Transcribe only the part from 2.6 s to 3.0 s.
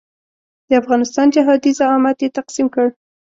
کړ.